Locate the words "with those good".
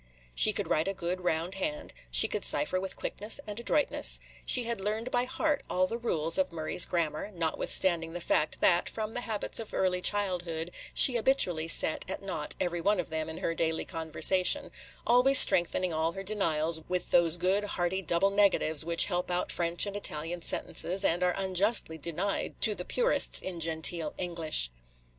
16.89-17.63